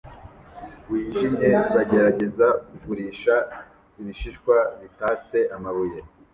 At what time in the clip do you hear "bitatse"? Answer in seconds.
4.81-5.37